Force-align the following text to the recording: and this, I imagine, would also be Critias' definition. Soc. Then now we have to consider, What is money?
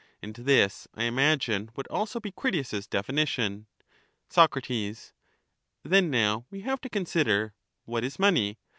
and 0.23 0.33
this, 0.37 0.87
I 0.95 1.03
imagine, 1.03 1.69
would 1.75 1.85
also 1.89 2.19
be 2.19 2.31
Critias' 2.31 2.87
definition. 2.87 3.67
Soc. 4.31 4.57
Then 4.63 6.09
now 6.09 6.47
we 6.49 6.61
have 6.61 6.81
to 6.81 6.89
consider, 6.89 7.53
What 7.85 8.03
is 8.03 8.17
money? 8.17 8.57